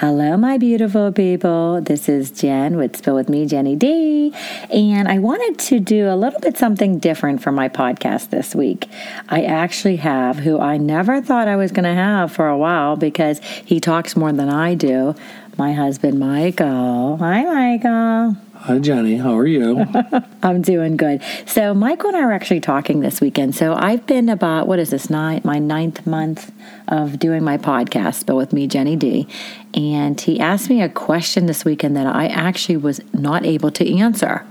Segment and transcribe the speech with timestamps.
[0.00, 1.82] Hello, my beautiful people.
[1.82, 4.32] This is Jen with Spill With Me, Jenny D.
[4.70, 8.88] And I wanted to do a little bit something different for my podcast this week.
[9.28, 12.96] I actually have who I never thought I was going to have for a while
[12.96, 15.14] because he talks more than I do.
[15.58, 17.18] My husband, Michael.
[17.18, 18.49] Hi, Michael.
[18.64, 19.16] Hi, Jenny.
[19.16, 19.86] How are you?
[20.42, 21.22] I'm doing good.
[21.46, 23.54] So, Michael and I are actually talking this weekend.
[23.54, 26.52] So, I've been about, what is this, nine, my ninth month
[26.86, 29.26] of doing my podcast, but with me, Jenny D.
[29.72, 33.98] And he asked me a question this weekend that I actually was not able to
[33.98, 34.46] answer.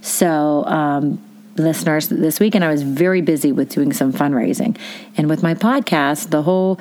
[0.00, 1.22] So, um,
[1.56, 4.76] listeners, this weekend I was very busy with doing some fundraising.
[5.16, 6.80] And with my podcast, the whole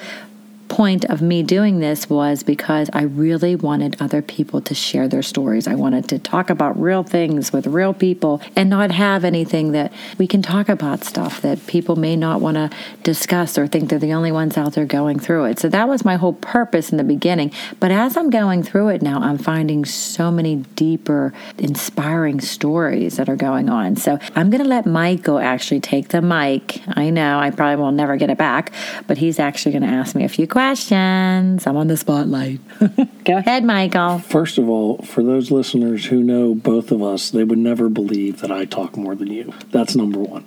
[0.67, 5.21] point of me doing this was because I really wanted other people to share their
[5.21, 5.67] stories.
[5.67, 9.93] I wanted to talk about real things with real people and not have anything that
[10.17, 12.69] we can talk about stuff that people may not want to
[13.03, 15.59] discuss or think they're the only ones out there going through it.
[15.59, 17.51] So that was my whole purpose in the beginning.
[17.79, 23.29] But as I'm going through it now, I'm finding so many deeper, inspiring stories that
[23.29, 23.95] are going on.
[23.95, 26.81] So I'm going to let Michael actually take the mic.
[26.87, 28.71] I know I probably will never get it back,
[29.07, 31.67] but he's actually going to ask me a few questions questions.
[31.67, 32.59] I'm on the spotlight.
[33.25, 34.19] Go ahead, Michael.
[34.19, 38.41] First of all, for those listeners who know both of us, they would never believe
[38.41, 39.53] that I talk more than you.
[39.71, 40.45] That's number one.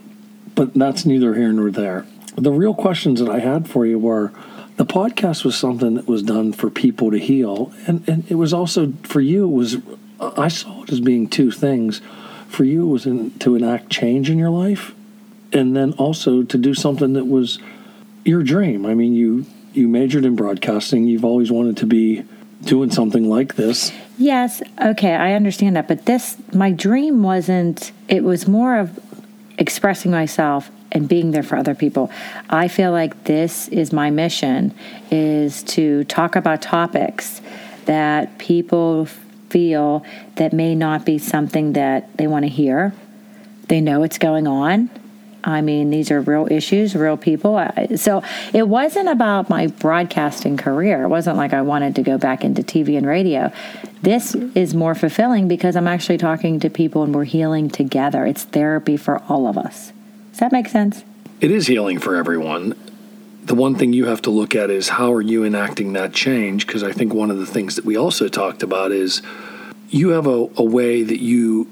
[0.55, 2.07] But that's neither here nor there.
[2.37, 4.33] The real questions that I had for you were
[4.77, 7.73] the podcast was something that was done for people to heal.
[7.87, 9.77] And, and it was also for you, it was,
[10.21, 12.01] I saw it as being two things.
[12.49, 14.95] For you, it was in, to enact change in your life,
[15.53, 17.59] and then also to do something that was
[18.25, 18.87] your dream.
[18.87, 21.07] I mean, you you majored in broadcasting.
[21.07, 22.25] You've always wanted to be
[22.63, 23.93] doing something like this.
[24.19, 25.89] Yes, okay, I understand that.
[25.89, 28.99] But this, my dream wasn't, it was more of
[29.59, 32.11] expressing myself and being there for other people.
[32.49, 34.75] I feel like this is my mission
[35.11, 37.41] is to talk about topics
[37.85, 39.07] that people
[39.51, 40.05] feel
[40.37, 42.95] that may not be something that they want to hear.
[43.69, 44.91] They know it's going on
[45.47, 47.65] I mean, these are real issues, real people.
[47.95, 51.05] So it wasn't about my broadcasting career.
[51.05, 53.53] It wasn't like I wanted to go back into TV and radio.
[54.03, 58.27] This is more fulfilling because I'm actually talking to people and we're healing together.
[58.27, 59.93] It's therapy for all of us.
[60.33, 61.05] Does that make sense?
[61.41, 62.75] It is healing for everyone.
[63.45, 66.67] The one thing you have to look at is how are you enacting that change?
[66.67, 69.23] Because I think one of the things that we also talked about is
[69.91, 71.71] you have a, a way that you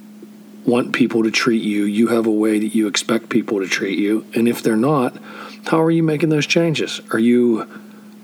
[0.67, 1.85] want people to treat you.
[1.85, 4.27] You have a way that you expect people to treat you.
[4.35, 5.17] And if they're not,
[5.67, 7.01] how are you making those changes?
[7.13, 7.69] Are you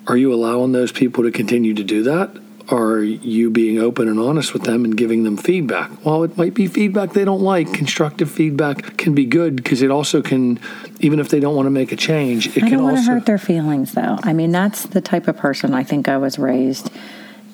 [0.06, 2.30] are you allowing those people to continue to do that?
[2.68, 5.90] Are you being open and honest with them and giving them feedback?
[6.04, 9.90] While it might be feedback they don't like, constructive feedback can be good because it
[9.90, 10.60] also can,
[11.00, 13.38] even if they don't want to make a change, it I can also hurt their
[13.38, 14.18] feelings, though.
[14.22, 16.90] I mean, that's the type of person I think I was raised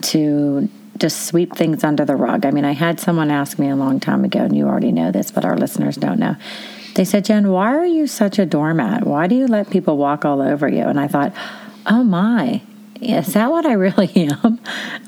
[0.03, 0.69] to
[0.99, 2.45] just sweep things under the rug.
[2.47, 5.11] I mean, I had someone ask me a long time ago, and you already know
[5.11, 6.37] this, but our listeners don't know.
[6.95, 9.05] They said, Jen, why are you such a doormat?
[9.05, 10.83] Why do you let people walk all over you?
[10.83, 11.35] And I thought,
[11.87, 12.63] oh my,
[13.01, 14.59] is that what I really am?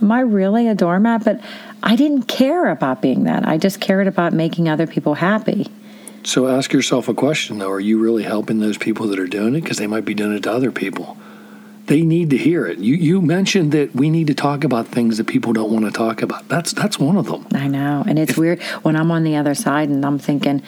[0.03, 1.25] Am I really a doormat?
[1.25, 1.41] But
[1.83, 3.49] I didn't care about being that.
[3.49, 5.67] I just cared about making other people happy.
[6.25, 9.55] So ask yourself a question though: Are you really helping those people that are doing
[9.55, 9.63] it?
[9.63, 11.17] Because they might be doing it to other people
[11.89, 12.79] they need to hear it.
[12.79, 15.91] You you mentioned that we need to talk about things that people don't want to
[15.91, 16.47] talk about.
[16.49, 17.47] That's that's one of them.
[17.55, 20.63] I know, and it's if, weird when I'm on the other side and I'm thinking,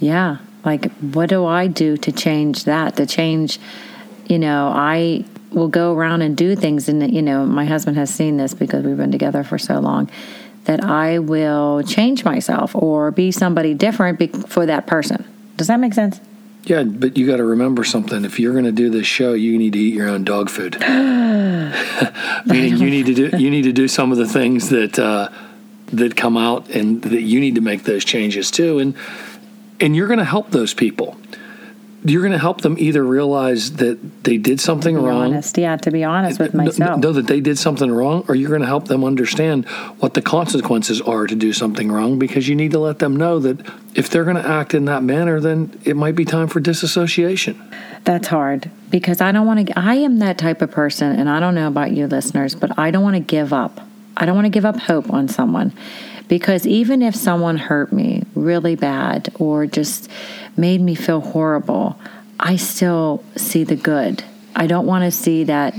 [0.00, 2.96] yeah, like what do I do to change that?
[2.96, 3.60] To change,
[4.26, 8.12] you know, I will go around and do things, and you know, my husband has
[8.12, 10.10] seen this because we've been together for so long.
[10.64, 15.24] That I will change myself or be somebody different for that person.
[15.56, 16.20] Does that make sense?
[16.64, 18.24] Yeah, but you got to remember something.
[18.24, 20.78] If you're going to do this show, you need to eat your own dog food.
[22.46, 25.28] Meaning, you need to do you need to do some of the things that uh,
[25.86, 28.78] that come out, and that you need to make those changes too.
[28.78, 28.94] And
[29.80, 31.16] and you're going to help those people.
[32.04, 35.32] You're going to help them either realize that they did something Be wrong.
[35.32, 36.98] honest, yeah, to be honest with myself.
[36.98, 39.66] Know that they did something wrong, or you're going to help them understand
[40.00, 43.38] what the consequences are to do something wrong because you need to let them know
[43.38, 43.60] that
[43.94, 47.62] if they're going to act in that manner, then it might be time for disassociation.
[48.04, 49.78] That's hard because I don't want to.
[49.78, 52.90] I am that type of person, and I don't know about you listeners, but I
[52.90, 53.80] don't want to give up.
[54.16, 55.72] I don't want to give up hope on someone
[56.32, 60.10] because even if someone hurt me really bad or just
[60.56, 61.98] made me feel horrible,
[62.40, 64.24] I still see the good.
[64.56, 65.74] I don't want to see that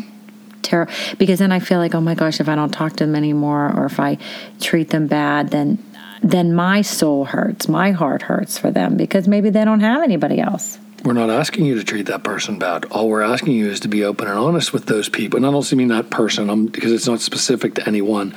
[0.62, 3.16] terror because then I feel like, oh my gosh, if I don't talk to them
[3.16, 4.20] anymore or if I
[4.62, 5.84] treat them bad, then
[6.22, 10.40] then my soul hurts, my heart hurts for them because maybe they don't have anybody
[10.40, 10.78] else.
[11.04, 12.86] We're not asking you to treat that person bad.
[12.92, 15.38] All we're asking you is to be open and honest with those people.
[15.38, 18.36] And I don't mean that person um, because it's not specific to anyone.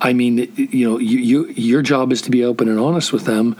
[0.00, 3.24] I mean, you know, you, you your job is to be open and honest with
[3.24, 3.56] them.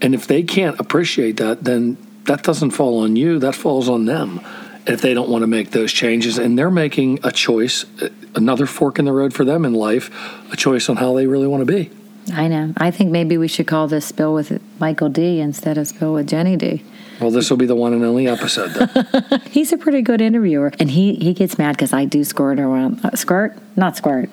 [0.00, 3.38] And if they can't appreciate that, then that doesn't fall on you.
[3.38, 4.40] That falls on them.
[4.86, 8.66] If they don't want to make those changes, and they're making a choice, uh, another
[8.66, 10.10] fork in the road for them in life,
[10.52, 11.90] a choice on how they really want to be.
[12.32, 12.72] I know.
[12.76, 16.28] I think maybe we should call this Spill with Michael D instead of Spill with
[16.28, 16.82] Jenny D.
[17.20, 18.70] Well, this will be the one and only episode.
[18.70, 19.40] Then.
[19.50, 23.04] He's a pretty good interviewer, and he he gets mad because I do squirt around
[23.04, 24.30] uh, skirt, not squirt,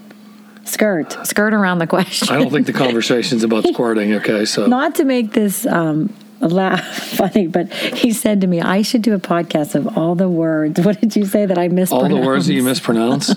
[0.67, 2.29] skirt, skirt around the question.
[2.29, 4.13] I don't think the conversation's about squirting.
[4.15, 6.81] Okay, so not to make this um, laugh
[7.18, 10.80] funny, but he said to me, "I should do a podcast of all the words."
[10.88, 12.13] What did you say that I mispronounced?
[12.13, 13.36] all the words that you mispronounce.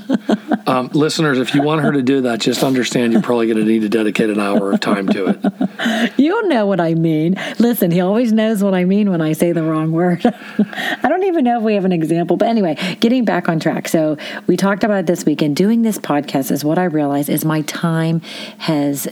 [0.69, 3.65] um, listeners, if you want her to do that, just understand you're probably going to
[3.65, 6.13] need to dedicate an hour of time to it.
[6.17, 7.35] You'll know what I mean.
[7.59, 10.25] Listen, he always knows what I mean when I say the wrong word.
[10.25, 12.37] I don't even know if we have an example.
[12.37, 13.89] But anyway, getting back on track.
[13.89, 14.17] So
[14.47, 17.45] we talked about it this week, and doing this podcast is what I realize is
[17.45, 18.21] my time
[18.59, 19.09] has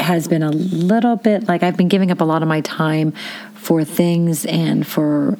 [0.00, 3.12] has been a little bit like I've been giving up a lot of my time
[3.54, 5.38] for things and for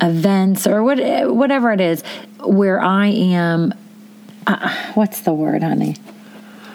[0.00, 0.98] events or what,
[1.34, 2.02] whatever it is
[2.44, 3.74] where I am.
[4.46, 5.96] Uh, what's the word, honey?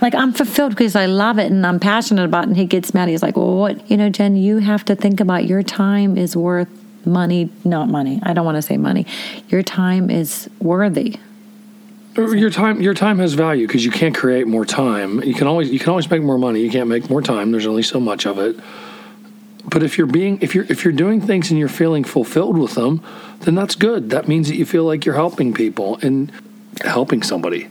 [0.01, 2.49] like I'm fulfilled because I love it and I'm passionate about it.
[2.49, 3.09] And he gets mad.
[3.09, 6.35] He's like, well, what, you know, Jen, you have to think about your time is
[6.35, 6.69] worth
[7.07, 8.19] money, not money.
[8.23, 9.07] I don't want to say money.
[9.49, 11.15] Your time is worthy.
[12.17, 15.21] Your time, your time has value because you can't create more time.
[15.21, 16.61] You can always, you can always make more money.
[16.61, 17.51] You can't make more time.
[17.51, 18.57] There's only so much of it.
[19.65, 22.75] But if you're being, if you're, if you're doing things and you're feeling fulfilled with
[22.75, 23.03] them,
[23.41, 24.11] then that's good.
[24.11, 26.31] That means that you feel like you're helping people and
[26.81, 27.67] helping somebody.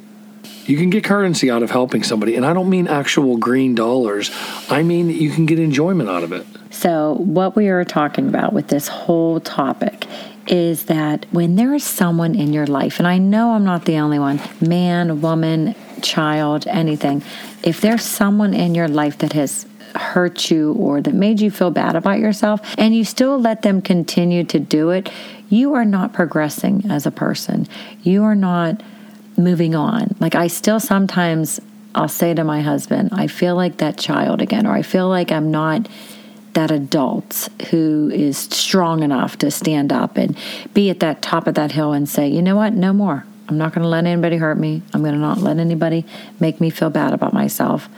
[0.66, 4.30] You can get currency out of helping somebody, and I don't mean actual green dollars.
[4.70, 6.46] I mean that you can get enjoyment out of it.
[6.70, 10.06] So, what we are talking about with this whole topic
[10.46, 13.96] is that when there is someone in your life, and I know I'm not the
[13.96, 17.22] only one man, woman, child, anything
[17.64, 21.70] if there's someone in your life that has hurt you or that made you feel
[21.70, 25.10] bad about yourself, and you still let them continue to do it,
[25.48, 27.66] you are not progressing as a person.
[28.02, 28.82] You are not
[29.38, 30.14] moving on.
[30.20, 31.60] Like, I still sometimes.
[31.96, 35.30] I'll say to my husband, I feel like that child again, or I feel like
[35.30, 35.88] I'm not
[36.54, 40.36] that adult who is strong enough to stand up and
[40.72, 43.24] be at that top of that hill and say, you know what, no more.
[43.48, 44.82] I'm not going to let anybody hurt me.
[44.92, 46.06] I'm going to not let anybody
[46.40, 47.88] make me feel bad about myself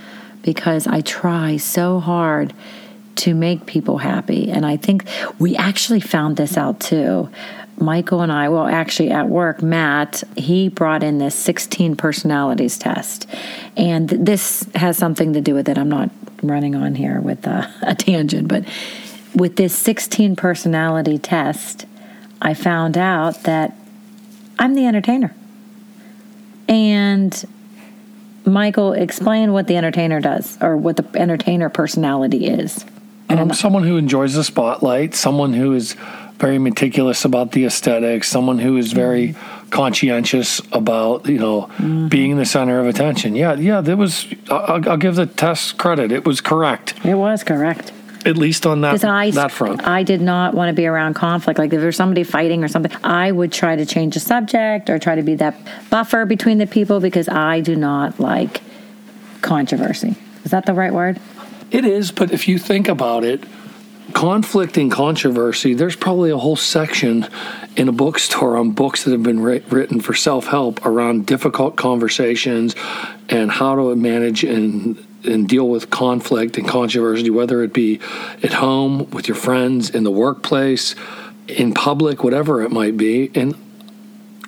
[0.43, 2.53] because I try so hard
[3.17, 4.51] to make people happy.
[4.51, 5.07] And I think
[5.39, 7.31] we actually found this out too.
[7.79, 13.27] Michael and I, well, actually at work, Matt, he brought in this 16 personalities test.
[13.77, 15.77] And this has something to do with it.
[15.77, 16.11] I'm not
[16.43, 18.65] running on here with a, a tangent, but
[19.35, 21.87] with this 16 personality test,
[22.41, 23.77] I found out that
[24.59, 25.35] I'm the entertainer.
[26.69, 27.45] And
[28.45, 32.85] Michael, explain what the entertainer does or what the entertainer personality is.
[33.29, 35.97] Um, someone who enjoys the spotlight, someone who is
[36.39, 39.35] very meticulous about the aesthetics, someone who is very
[39.71, 42.09] conscientious about you know mm-hmm.
[42.09, 43.35] being the center of attention.
[43.35, 44.27] Yeah, yeah, that was.
[44.51, 47.93] I'll, I'll give the test credit; it was correct, It was correct.
[48.25, 49.87] at least on that I, that front.
[49.87, 51.59] I did not want to be around conflict.
[51.59, 54.99] Like if there's somebody fighting or something, I would try to change the subject or
[54.99, 55.57] try to be that
[55.91, 58.61] buffer between the people because I do not like
[59.43, 60.17] controversy.
[60.45, 61.21] Is that the right word?
[61.71, 63.43] It is, but if you think about it,
[64.13, 67.27] conflict and controversy, there's probably a whole section
[67.77, 71.77] in a bookstore on books that have been writ- written for self help around difficult
[71.77, 72.75] conversations
[73.29, 77.99] and how to manage and and deal with conflict and controversy, whether it be
[78.45, 80.95] at home, with your friends, in the workplace.
[81.49, 83.31] in public, whatever it might be.
[83.35, 83.55] And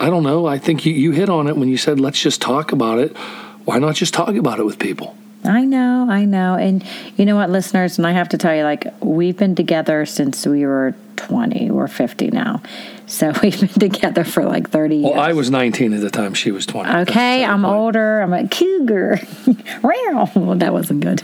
[0.01, 0.47] I don't know.
[0.47, 3.17] I think you, you hit on it when you said, let's just talk about it.
[3.65, 5.17] Why not just talk about it with people?
[5.49, 6.55] I know, I know.
[6.55, 6.85] And
[7.17, 10.47] you know what, listeners, and I have to tell you, like, we've been together since
[10.47, 11.71] we were 20.
[11.71, 12.63] We're 50 now.
[13.07, 15.11] So we've been together for like 30 years.
[15.13, 16.91] Well, I was 19 at the time she was 20.
[17.03, 17.75] Okay, I'm point.
[17.75, 18.21] older.
[18.21, 19.21] I'm a cougar.
[19.83, 21.23] well, that wasn't good.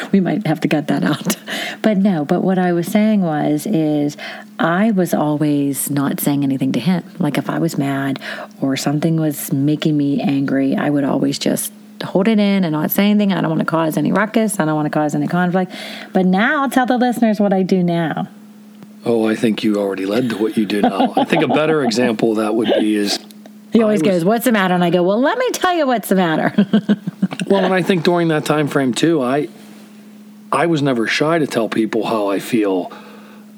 [0.12, 1.36] we might have to cut that out.
[1.82, 4.16] But no, but what I was saying was is
[4.58, 7.02] I was always not saying anything to him.
[7.18, 8.20] Like if I was mad
[8.60, 12.90] or something was making me angry, I would always just hold it in and not
[12.90, 13.32] say anything.
[13.32, 14.58] I don't want to cause any ruckus.
[14.58, 15.72] I don't want to cause any conflict.
[16.12, 18.28] But now I'll tell the listeners what I do now.
[19.04, 21.12] Oh, I think you already led to what you do now.
[21.16, 23.18] I think a better example of that would be is
[23.72, 25.86] he always was, goes, "What's the matter?" And I go, "Well, let me tell you
[25.86, 26.52] what's the matter."
[27.46, 29.48] well, and I think during that time frame too, I
[30.52, 32.92] I was never shy to tell people how I feel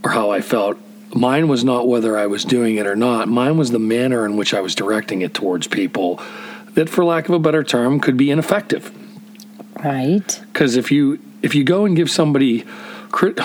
[0.03, 0.79] or how I felt.
[1.15, 3.29] Mine was not whether I was doing it or not.
[3.29, 6.21] Mine was the manner in which I was directing it towards people
[6.75, 8.93] that, for lack of a better term, could be ineffective.
[9.83, 10.41] Right.
[10.53, 12.65] Because if you if you go and give somebody
[13.11, 13.39] crit-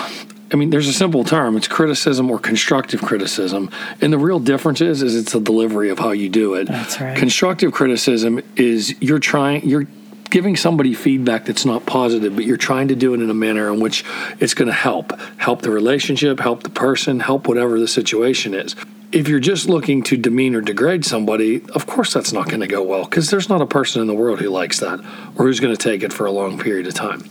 [0.52, 1.58] I mean, there's a simple term.
[1.58, 3.70] It's criticism or constructive criticism,
[4.02, 6.68] and the real difference is, is it's the delivery of how you do it.
[6.68, 7.16] That's right.
[7.16, 9.86] Constructive criticism is you're trying, you're
[10.30, 13.72] giving somebody feedback that's not positive, but you're trying to do it in a manner
[13.72, 14.04] in which
[14.40, 18.76] it's going to help, help the relationship, help the person, help whatever the situation is.
[19.12, 22.68] If you're just looking to demean or degrade somebody, of course that's not going to
[22.68, 25.00] go well because there's not a person in the world who likes that
[25.36, 27.24] or who's going to take it for a long period of time.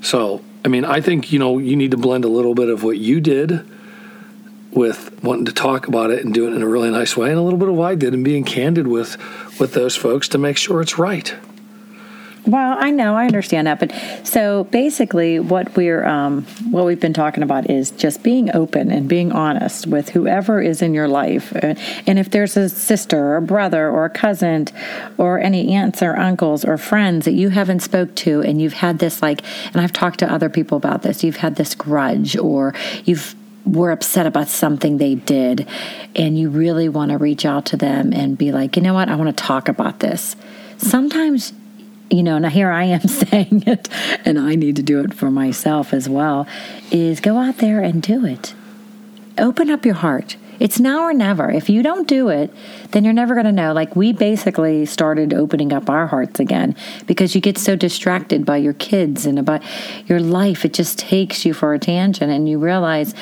[0.00, 2.82] So I mean, I think, you know, you need to blend a little bit of
[2.82, 3.66] what you did
[4.72, 7.38] with wanting to talk about it and do it in a really nice way and
[7.38, 9.16] a little bit of what I did and being candid with
[9.58, 11.34] with those folks to make sure it's right.
[12.48, 13.92] Well, I know, I understand that, but
[14.26, 19.06] so basically, what we're um, what we've been talking about is just being open and
[19.06, 23.42] being honest with whoever is in your life, and if there's a sister or a
[23.42, 24.64] brother or a cousin
[25.18, 28.98] or any aunts or uncles or friends that you haven't spoke to, and you've had
[28.98, 29.42] this like,
[29.74, 32.72] and I've talked to other people about this, you've had this grudge or
[33.04, 33.34] you've
[33.66, 35.68] were upset about something they did,
[36.16, 39.10] and you really want to reach out to them and be like, you know what,
[39.10, 40.34] I want to talk about this.
[40.78, 41.52] Sometimes
[42.10, 43.88] you know, now here I am saying it,
[44.24, 46.46] and I need to do it for myself as well,
[46.90, 48.54] is go out there and do it.
[49.36, 50.36] Open up your heart.
[50.58, 51.50] It's now or never.
[51.50, 52.52] If you don't do it,
[52.90, 53.72] then you're never going to know.
[53.72, 56.74] Like we basically started opening up our hearts again
[57.06, 59.62] because you get so distracted by your kids and about
[60.06, 60.64] your life.
[60.64, 63.14] It just takes you for a tangent, and you realize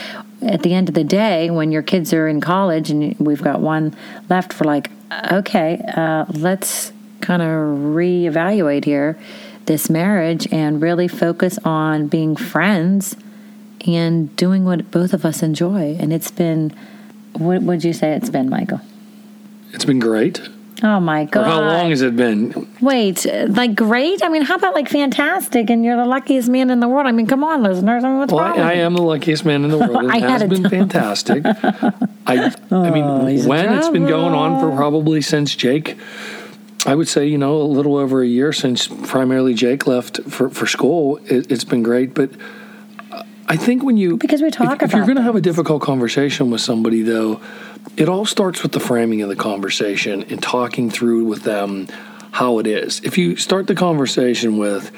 [0.43, 3.61] at the end of the day, when your kids are in college and we've got
[3.61, 3.95] one
[4.29, 4.91] left for like,
[5.33, 6.93] okay, uh, let's
[7.27, 9.19] kind of reevaluate here
[9.67, 13.17] this marriage and really focus on being friends
[13.85, 15.97] and doing what both of us enjoy.
[15.99, 16.73] And it's been,
[17.33, 18.81] what would you say it's been, Michael?
[19.73, 20.41] It's been great.
[20.83, 21.41] Oh my god!
[21.41, 22.69] Or how long has it been?
[22.83, 24.23] Wait, like great?
[24.23, 25.71] I mean, how about like fantastic?
[25.71, 27.07] And you're the luckiest man in the world.
[27.07, 28.05] I mean, come on, listeners.
[28.05, 28.61] I mean, what's well, wrong?
[28.61, 30.05] I, I am the luckiest man in the world.
[30.05, 31.47] It I has been fantastic.
[31.47, 31.55] I,
[32.27, 32.37] I
[32.91, 35.97] mean, oh, when it's been going on for probably since Jake
[36.87, 40.49] I would say, you know, a little over a year since primarily Jake left for,
[40.49, 41.19] for school.
[41.25, 42.15] It, has been great.
[42.15, 42.31] But
[43.49, 44.17] I think when you.
[44.17, 47.41] Because we talk if, if you're going to have a difficult conversation with somebody, though,
[47.97, 51.89] it all starts with the framing of the conversation and talking through with them
[52.31, 53.01] how it is.
[53.01, 54.93] If you start the conversation with,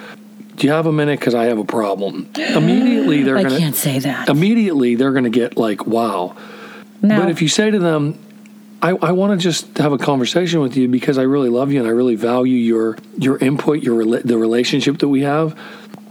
[0.57, 1.21] do you have a minute?
[1.21, 2.29] Because I have a problem.
[2.37, 3.55] Immediately, they're going to.
[3.55, 4.29] I can't say that.
[4.29, 6.37] Immediately, they're going to get like, wow.
[7.01, 7.21] No.
[7.21, 8.19] But if you say to them,
[8.81, 11.81] I, I want to just have a conversation with you because I really love you
[11.81, 15.59] and I really value your your input, your the relationship that we have.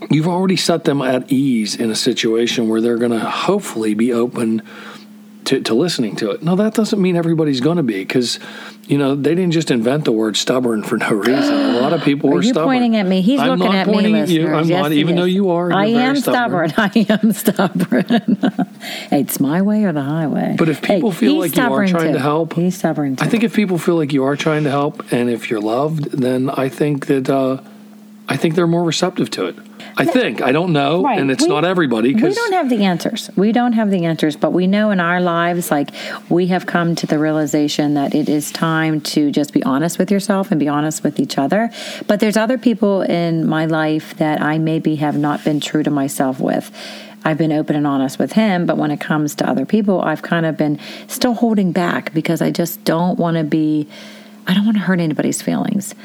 [0.09, 4.13] You've already set them at ease in a situation where they're going to hopefully be
[4.13, 4.61] open
[5.47, 6.43] to, to listening to it.
[6.43, 8.37] No, that doesn't mean everybody's going to be because
[8.87, 11.53] you know they didn't just invent the word stubborn for no reason.
[11.53, 12.65] A lot of people were stubborn.
[12.65, 13.21] pointing at me?
[13.21, 14.53] He's I'm looking at me, at you.
[14.53, 15.71] I'm yes, not, even though you are.
[15.71, 16.69] I am stubborn.
[16.69, 17.05] stubborn.
[17.09, 18.37] I am stubborn.
[19.09, 20.55] it's my way or the highway.
[20.57, 22.13] But if people hey, feel like you are trying too.
[22.13, 23.15] to help, he's stubborn.
[23.15, 23.23] Too.
[23.23, 26.11] I think if people feel like you are trying to help, and if you're loved,
[26.11, 27.61] then I think that uh,
[28.29, 29.55] I think they're more receptive to it.
[29.99, 30.41] I think.
[30.41, 31.17] I don't know, right.
[31.17, 32.13] and it's we, not everybody.
[32.13, 32.23] Cause...
[32.23, 33.29] we don't have the answers.
[33.35, 35.89] We don't have the answers, but we know in our lives, like
[36.29, 40.11] we have come to the realization that it is time to just be honest with
[40.11, 41.71] yourself and be honest with each other.
[42.05, 45.89] But there's other people in my life that I maybe have not been true to
[45.89, 46.71] myself with.
[47.23, 50.21] I've been open and honest with him, but when it comes to other people, I've
[50.21, 53.87] kind of been still holding back because I just don't want to be,
[54.45, 55.95] I don't want to hurt anybody's feelings.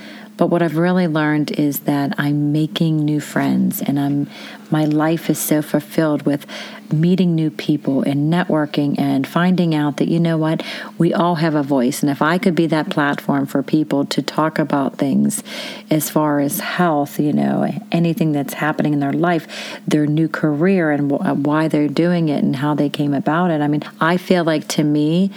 [0.42, 4.28] But what I've really learned is that I'm making new friends and I'm
[4.72, 6.46] my life is so fulfilled with
[6.92, 10.64] meeting new people and networking and finding out that you know what
[10.99, 14.20] we all have a voice and if I could be that platform for people to
[14.20, 15.44] talk about things
[15.90, 19.46] as far as health, you know, anything that's happening in their life,
[19.87, 23.61] their new career and uh, why they're doing it and how they came about it.
[23.61, 25.30] I mean, I feel like to me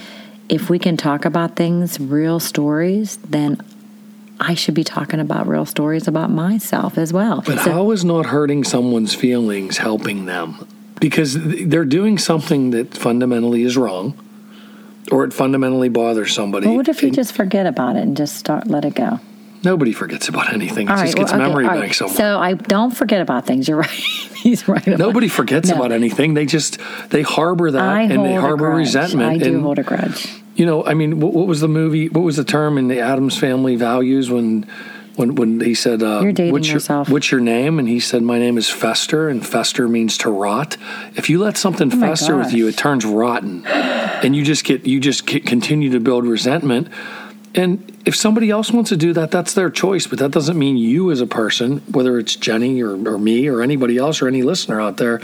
[0.49, 3.59] if we can talk about things, real stories, then
[4.39, 7.41] I should be talking about real stories about myself as well.
[7.45, 10.67] But so, how is not hurting someone's feelings helping them?
[10.99, 14.17] Because they're doing something that fundamentally is wrong
[15.11, 16.67] or it fundamentally bothers somebody.
[16.67, 19.19] Well, what if you just forget about it and just start let it go?
[19.63, 20.87] Nobody forgets about anything.
[20.87, 21.79] It just right, gets well, okay, memory right.
[21.81, 22.15] bank somewhere.
[22.15, 23.67] So I don't forget about things.
[23.67, 23.89] You're right.
[23.89, 24.85] He's right.
[24.85, 25.75] Nobody forgets no.
[25.75, 26.35] about anything.
[26.35, 29.27] They just they harbor that I and they harbor resentment.
[29.27, 30.27] I do and, hold a grudge.
[30.55, 32.07] You know, I mean, what, what, was the movie?
[32.09, 34.65] What was the term in the Addams Family Values when,
[35.17, 37.77] when, when he said, uh, "You're dating what's yourself." Your, what's your name?
[37.77, 40.77] And he said, "My name is Fester, and Fester means to rot.
[41.15, 44.85] If you let something oh fester with you, it turns rotten, and you just get
[44.85, 46.87] you just continue to build resentment."
[47.55, 50.07] And if somebody else wants to do that, that's their choice.
[50.07, 53.61] But that doesn't mean you, as a person, whether it's Jenny or, or me or
[53.61, 55.21] anybody else or any listener out there,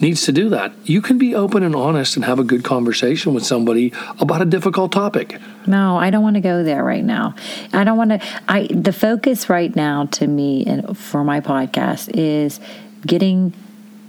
[0.00, 0.72] needs to do that.
[0.84, 4.46] You can be open and honest and have a good conversation with somebody about a
[4.46, 5.38] difficult topic.
[5.66, 7.34] No, I don't want to go there right now.
[7.74, 8.20] I don't want to.
[8.48, 12.60] I the focus right now to me and for my podcast is
[13.06, 13.52] getting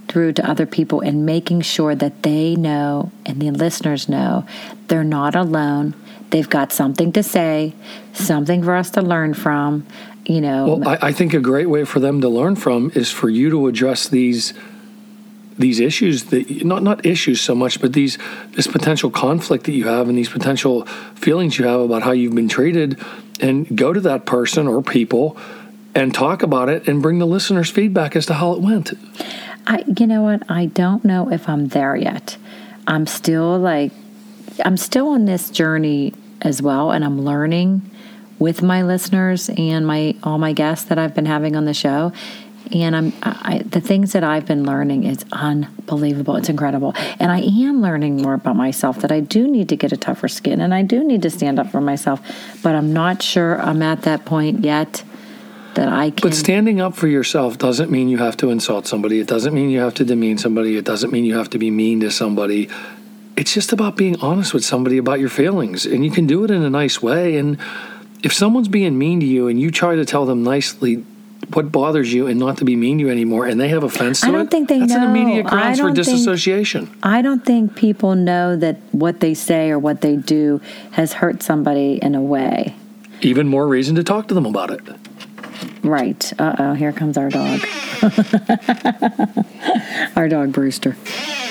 [0.08, 4.46] through to other people and making sure that they know and the listeners know
[4.88, 5.94] they're not alone
[6.30, 7.74] They've got something to say,
[8.12, 9.86] something for us to learn from.
[10.24, 13.10] You know, well, I, I think a great way for them to learn from is
[13.12, 14.52] for you to address these
[15.58, 18.18] these issues that not not issues so much, but these
[18.52, 22.34] this potential conflict that you have and these potential feelings you have about how you've
[22.34, 23.00] been treated,
[23.40, 25.36] and go to that person or people
[25.94, 28.92] and talk about it and bring the listeners feedback as to how it went.
[29.66, 30.42] I, you know what?
[30.48, 32.36] I don't know if I'm there yet.
[32.86, 33.92] I'm still like
[34.64, 37.90] I'm still on this journey as well, and I'm learning
[38.38, 42.12] with my listeners and my all my guests that I've been having on the show.
[42.72, 46.34] And I'm I, the things that I've been learning is unbelievable.
[46.36, 49.00] It's incredible, and I am learning more about myself.
[49.00, 51.60] That I do need to get a tougher skin, and I do need to stand
[51.60, 52.20] up for myself.
[52.62, 55.04] But I'm not sure I'm at that point yet
[55.76, 56.28] that I can.
[56.28, 59.20] But standing up for yourself doesn't mean you have to insult somebody.
[59.20, 60.76] It doesn't mean you have to demean somebody.
[60.76, 62.68] It doesn't mean you have to be mean to somebody
[63.36, 66.50] it's just about being honest with somebody about your feelings and you can do it
[66.50, 67.58] in a nice way and
[68.22, 71.04] if someone's being mean to you and you try to tell them nicely
[71.52, 74.20] what bothers you and not to be mean to you anymore and they have offense
[74.22, 75.04] to I don't it, think they that's know.
[75.04, 76.86] an immediate grounds for disassociation.
[76.86, 80.60] Think, I don't think people know that what they say or what they do
[80.92, 82.74] has hurt somebody in a way.
[83.20, 84.80] Even more reason to talk to them about it.
[85.82, 86.32] Right.
[86.38, 87.60] Uh oh, here comes our dog.
[90.16, 90.96] our dog Brewster.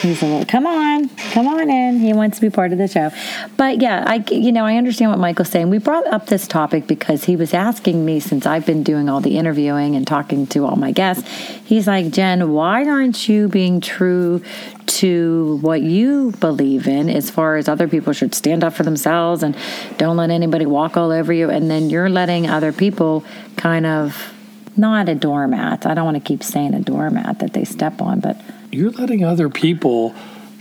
[0.02, 2.00] He's a little, come on, come on in.
[2.00, 3.12] He wants to be part of the show.
[3.58, 5.70] But yeah, I, you know, I understand what Michael's saying.
[5.70, 9.22] We brought up this topic because he was asking me since I've been doing all
[9.22, 11.28] the interviewing and talking to all my guests.
[11.66, 14.44] He's like, Jen, why aren't you being true
[14.86, 19.42] to what you believe in as far as other people should stand up for themselves
[19.42, 19.58] and
[19.98, 21.50] don't let anybody walk all over you?
[21.50, 23.24] And then you're letting other people
[23.58, 24.25] kind of
[24.78, 25.86] not a doormat.
[25.86, 28.40] I don't want to keep saying a doormat that they step on, but
[28.72, 30.14] you're letting other people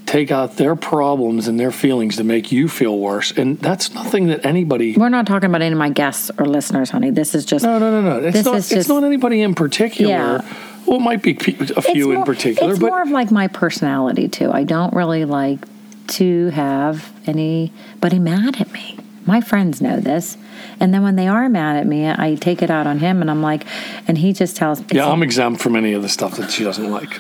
[0.06, 3.32] take out their problems and their feelings to make you feel worse.
[3.32, 4.94] And that's nothing that anybody.
[4.96, 7.10] We're not talking about any of my guests or listeners, honey.
[7.10, 7.64] This is just.
[7.64, 8.26] No, no, no, no.
[8.26, 10.12] It's, not, it's just, not anybody in particular.
[10.12, 10.54] Yeah.
[10.86, 12.72] Well, it might be a few more, in particular.
[12.72, 14.52] It's but, more of like my personality, too.
[14.52, 15.60] I don't really like
[16.08, 18.98] to have anybody mad at me.
[19.24, 20.36] My friends know this.
[20.80, 23.30] And then when they are mad at me, I take it out on him, and
[23.30, 23.66] I'm like,
[24.06, 24.80] and he just tells.
[24.80, 24.86] Me.
[24.92, 27.12] Yeah, I'm exempt from any of the stuff that she doesn't like.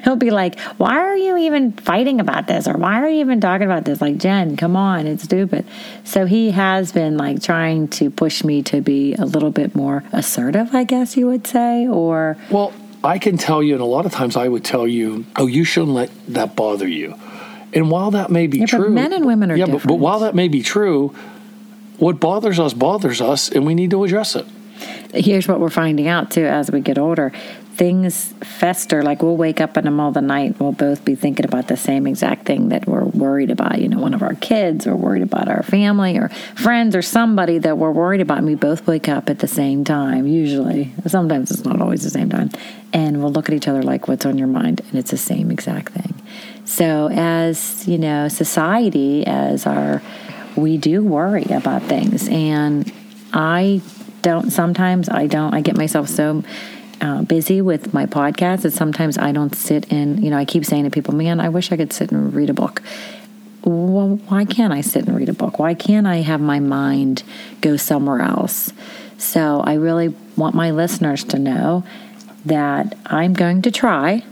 [0.04, 2.66] He'll be like, "Why are you even fighting about this?
[2.66, 4.00] Or why are you even talking about this?
[4.00, 5.66] Like, Jen, come on, it's stupid."
[6.04, 10.04] So he has been like trying to push me to be a little bit more
[10.12, 12.72] assertive, I guess you would say, or well.
[13.02, 15.64] I can tell you, and a lot of times I would tell you, oh, you
[15.64, 17.14] shouldn't let that bother you.
[17.72, 19.84] And while that may be yeah, true, men and women are yeah, different.
[19.84, 21.14] But, but while that may be true,
[22.00, 24.46] what bothers us bothers us, and we need to address it.
[25.12, 27.32] Here's what we're finding out too as we get older
[27.80, 29.02] things fester.
[29.02, 31.68] Like we'll wake up in the middle of the night, we'll both be thinking about
[31.68, 33.80] the same exact thing that we're worried about.
[33.80, 37.56] You know, one of our kids, or worried about our family, or friends, or somebody
[37.56, 38.36] that we're worried about.
[38.36, 40.92] And we both wake up at the same time, usually.
[41.06, 42.50] Sometimes it's not always the same time.
[42.92, 44.82] And we'll look at each other like, what's on your mind?
[44.90, 46.20] And it's the same exact thing.
[46.66, 50.02] So, as you know, society, as our
[50.56, 52.28] we do worry about things.
[52.28, 52.90] And
[53.32, 53.80] I
[54.22, 56.42] don't sometimes I don't I get myself so
[57.00, 60.66] uh, busy with my podcast that sometimes I don't sit and, you know, I keep
[60.66, 62.82] saying to people, man, I wish I could sit and read a book.
[63.64, 65.58] Well, why can't I sit and read a book?
[65.58, 67.22] Why can't I have my mind
[67.60, 68.72] go somewhere else?
[69.18, 71.84] So I really want my listeners to know
[72.44, 74.24] that I'm going to try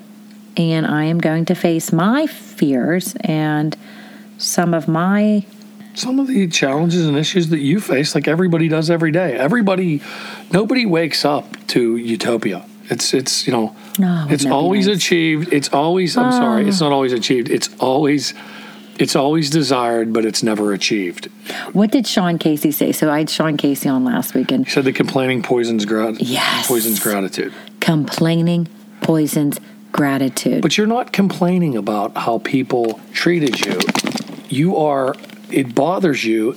[0.56, 3.76] and I am going to face my fears and
[4.38, 5.44] some of my
[5.98, 10.00] some of the challenges and issues that you face like everybody does every day everybody
[10.52, 14.86] nobody wakes up to utopia it's it's you know Oh, it's wouldn't that be always
[14.86, 14.96] nice?
[14.96, 16.30] achieved it's always i'm ah.
[16.30, 18.32] sorry it's not always achieved it's always
[18.98, 21.26] it's always desired but it's never achieved
[21.72, 22.90] What did Sean Casey say?
[22.92, 26.20] So I had Sean Casey on last week and he said the complaining poisons grat-
[26.20, 26.66] Yes.
[26.66, 28.66] poisons gratitude complaining
[29.00, 29.58] poisons
[29.92, 30.62] gratitude.
[30.62, 33.78] But you're not complaining about how people treated you.
[34.50, 35.14] You are,
[35.50, 36.54] it bothers you.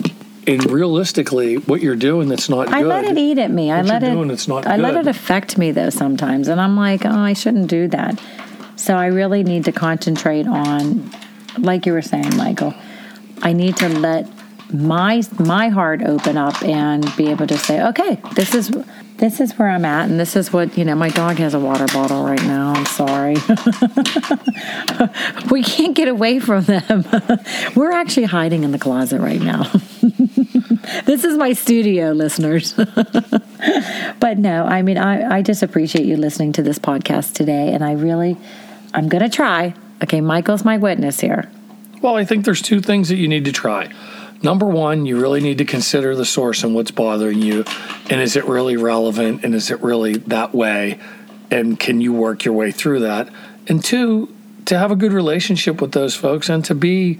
[0.48, 2.88] And realistically, what you're doing that's not I good.
[2.88, 3.72] let it eat at me.
[3.72, 4.16] I let you're it.
[4.16, 7.34] doing, it's not I let it affect me though sometimes, and I'm like, oh, I
[7.34, 8.20] shouldn't do that.
[8.76, 11.12] So I really need to concentrate on,
[11.60, 12.74] like you were saying, Michael.
[13.44, 14.28] I need to let
[14.74, 18.72] my my heart open up and be able to say, okay, this is
[19.22, 20.96] this is where I'm at, and this is what you know.
[20.96, 22.74] My dog has a water bottle right now.
[22.74, 23.36] I'm sorry.
[25.52, 27.06] we can't get away from them.
[27.76, 29.64] We're actually hiding in the closet right now.
[31.06, 32.74] this is my studio, listeners.
[32.74, 37.74] but no, I mean, I, I just appreciate you listening to this podcast today.
[37.74, 38.38] And I really,
[38.96, 39.76] I'm to try.
[40.02, 41.48] Okay, Michael's my witness here.
[42.02, 43.94] Well, I think there's two things that you need to try.
[44.44, 47.64] Number one, you really need to consider the source and what's bothering you.
[48.10, 49.44] And is it really relevant?
[49.44, 51.00] And is it really that way?
[51.52, 53.30] And can you work your way through that?
[53.68, 54.34] And two,
[54.66, 57.20] to have a good relationship with those folks and to be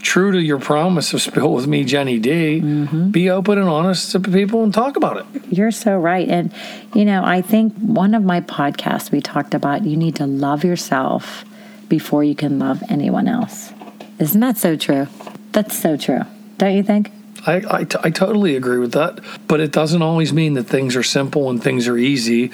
[0.00, 2.60] true to your promise of spill with me, Jenny D.
[2.60, 3.10] Mm-hmm.
[3.10, 5.44] Be open and honest to people and talk about it.
[5.50, 6.28] You're so right.
[6.28, 6.52] And,
[6.94, 10.64] you know, I think one of my podcasts we talked about you need to love
[10.64, 11.44] yourself
[11.88, 13.72] before you can love anyone else.
[14.18, 15.06] Isn't that so true?
[15.52, 16.22] That's so true.
[16.62, 17.10] Don't you think?
[17.44, 20.94] I, I, t- I totally agree with that, but it doesn't always mean that things
[20.94, 22.52] are simple and things are easy.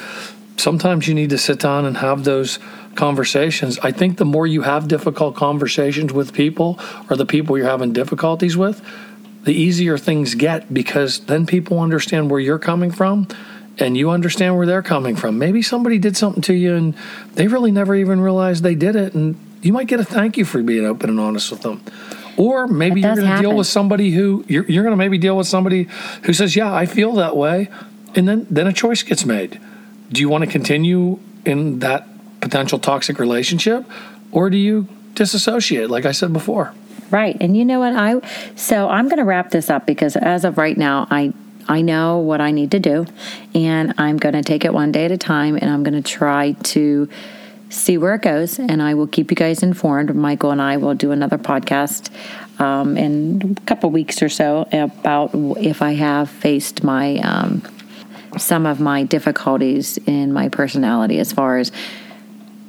[0.56, 2.58] Sometimes you need to sit down and have those
[2.94, 3.78] conversations.
[3.80, 7.92] I think the more you have difficult conversations with people or the people you're having
[7.92, 8.80] difficulties with,
[9.44, 13.28] the easier things get because then people understand where you're coming from
[13.78, 15.38] and you understand where they're coming from.
[15.38, 16.94] Maybe somebody did something to you and
[17.34, 20.46] they really never even realized they did it, and you might get a thank you
[20.46, 21.82] for being open and honest with them.
[22.38, 25.36] Or maybe you're going to deal with somebody who you're, you're going to maybe deal
[25.36, 25.88] with somebody
[26.22, 27.68] who says, "Yeah, I feel that way,"
[28.14, 29.60] and then then a choice gets made.
[30.10, 32.06] Do you want to continue in that
[32.40, 33.84] potential toxic relationship,
[34.30, 35.90] or do you disassociate?
[35.90, 36.72] Like I said before.
[37.10, 37.36] Right.
[37.40, 37.94] And you know what?
[37.94, 38.20] I
[38.54, 41.32] so I'm going to wrap this up because as of right now, I
[41.68, 43.06] I know what I need to do
[43.54, 46.08] and I'm going to take it one day at a time and I'm going to
[46.08, 47.08] try to
[47.70, 50.14] see where it goes and I will keep you guys informed.
[50.14, 52.10] Michael and I will do another podcast
[52.60, 57.62] um, in a couple weeks or so about if I have faced my um,
[58.36, 61.72] some of my difficulties in my personality as far as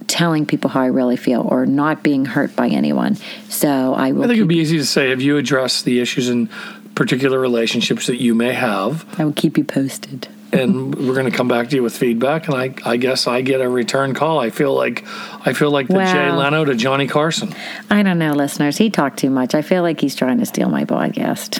[0.08, 3.16] telling people how I really feel or not being hurt by anyone.
[3.48, 6.30] So I will I think it'd be easy to say, have you addressed the issues
[6.30, 6.50] in
[6.96, 9.06] particular relationships that you may have?
[9.20, 10.28] I will keep you posted.
[10.52, 12.48] And we're going to come back to you with feedback.
[12.48, 14.40] And I, I guess I get a return call.
[14.40, 15.06] I feel like,
[15.46, 16.14] I feel like the Wow.
[16.14, 17.54] Jay Leno to Johnny Carson.
[17.90, 18.78] I don't know, listeners.
[18.78, 19.54] He talked too much.
[19.54, 21.60] I feel like he's trying to steal my podcast.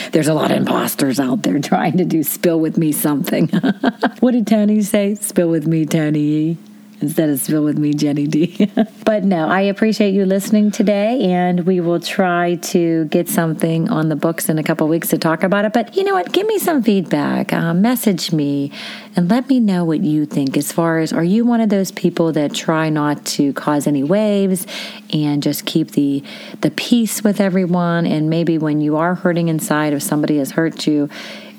[0.12, 3.48] There's a lot of imposters out there trying to do spill with me something.
[4.20, 5.14] what did Tony say?
[5.14, 6.58] Spill with me, Tony.
[7.00, 8.70] Instead of spill with me, Jenny D.
[9.04, 14.08] but no, I appreciate you listening today, and we will try to get something on
[14.08, 15.72] the books in a couple weeks to talk about it.
[15.72, 16.32] But you know what?
[16.32, 17.52] Give me some feedback.
[17.52, 18.72] Uh, message me
[19.18, 21.90] and let me know what you think as far as are you one of those
[21.92, 24.66] people that try not to cause any waves
[25.12, 26.22] and just keep the
[26.60, 30.86] the peace with everyone and maybe when you are hurting inside if somebody has hurt
[30.86, 31.08] you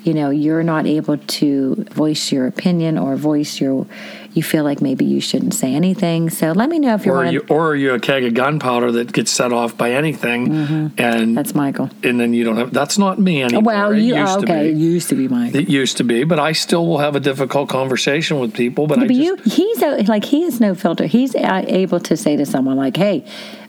[0.04, 3.86] you know you're not able to voice your opinion or voice your
[4.32, 7.24] you feel like maybe you shouldn't say anything so let me know if you're Or
[7.24, 10.46] are, you, or are you a keg of gunpowder that gets set off by anything,
[10.46, 11.34] and Mm-hmm.
[11.34, 12.72] that's michael and then you don't have?
[12.72, 13.62] That's not me anymore.
[13.62, 14.68] well It you used oh, to okay be.
[14.70, 17.20] it used to be mike It used to be, but I still will have a
[17.20, 18.86] difficult conversation with people.
[18.86, 22.16] But I but just, you he's a, like he has no filter he's able to
[22.16, 23.24] say to someone like hey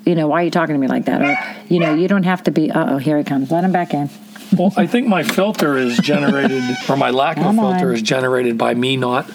[0.06, 1.38] you know why are you talking to me like that or
[1.74, 4.10] you know you don't have to be uh-oh here he comes let him back in
[4.58, 7.96] well, I think my filter is generated, or my lack of Come filter on.
[7.96, 9.30] is generated by me not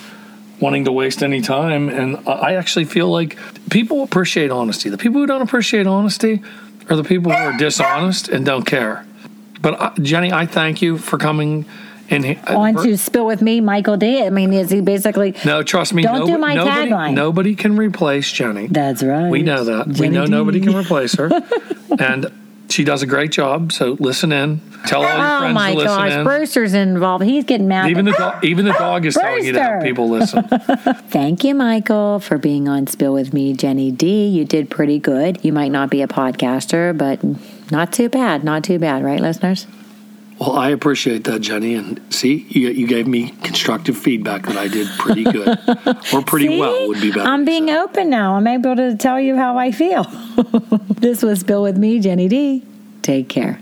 [0.60, 1.88] wanting to waste any time.
[1.88, 3.38] And I actually feel like
[3.70, 4.88] people appreciate honesty.
[4.88, 6.42] The people who don't appreciate honesty
[6.88, 9.06] are the people who are dishonest and don't care.
[9.60, 11.66] But uh, Jenny, I thank you for coming
[12.08, 14.22] And he, uh, On Bert- to spill with me, Michael D.
[14.22, 15.34] I mean, is he basically?
[15.44, 16.02] no, trust me.
[16.02, 17.14] Don't do my nobody, tagline.
[17.14, 18.68] Nobody can replace Jenny.
[18.68, 19.28] That's right.
[19.28, 19.98] We know that.
[19.98, 20.30] we know D.
[20.30, 21.30] nobody can replace her.
[21.98, 22.30] and
[22.68, 23.72] she does a great job.
[23.72, 24.60] So listen in.
[24.86, 26.24] Tell all your Oh friends my to listen gosh, in.
[26.24, 27.24] Brewster's involved.
[27.24, 27.90] He's getting mad.
[27.90, 30.42] even the dog, even the dog is telling you to have people listen.
[31.08, 34.28] Thank you, Michael, for being on Spill with Me, Jenny D.
[34.28, 35.44] You did pretty good.
[35.44, 37.20] You might not be a podcaster, but
[37.70, 38.44] not too bad.
[38.44, 39.66] Not too bad, right, listeners?
[40.38, 41.74] Well, I appreciate that, Jenny.
[41.74, 45.48] And see, you, you gave me constructive feedback that I did pretty good,
[46.12, 46.60] or pretty See?
[46.60, 47.28] well would be better.
[47.28, 48.36] I'm being open now.
[48.36, 50.04] I'm able to tell you how I feel.
[50.90, 52.64] this was Spill with Me, Jenny D.
[53.02, 53.60] Take care.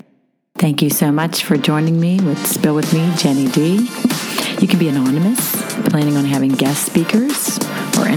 [0.57, 3.89] Thank you so much for joining me with Spill with Me, Jenny D.
[4.61, 5.53] You can be anonymous,
[5.91, 7.59] planning on having guest speakers,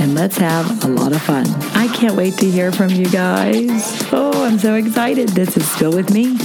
[0.00, 1.46] And let's have a lot of fun.
[1.74, 4.02] I can't wait to hear from you guys.
[4.12, 5.30] Oh, I'm so excited.
[5.30, 6.36] This is Spill With Me,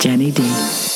[0.00, 0.89] Jenny D.